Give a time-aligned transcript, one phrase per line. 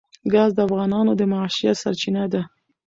[0.33, 2.41] ګاز د افغانانو د معیشت سرچینه ده.